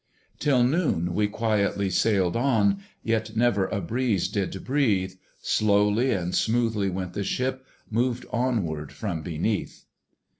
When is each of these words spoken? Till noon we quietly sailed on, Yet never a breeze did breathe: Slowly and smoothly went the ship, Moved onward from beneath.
Till 0.39 0.63
noon 0.63 1.13
we 1.13 1.27
quietly 1.27 1.91
sailed 1.91 2.35
on, 2.35 2.81
Yet 3.03 3.35
never 3.37 3.67
a 3.67 3.79
breeze 3.79 4.29
did 4.29 4.63
breathe: 4.65 5.13
Slowly 5.43 6.09
and 6.09 6.33
smoothly 6.33 6.89
went 6.89 7.13
the 7.13 7.23
ship, 7.23 7.63
Moved 7.91 8.25
onward 8.31 8.91
from 8.91 9.21
beneath. 9.21 9.85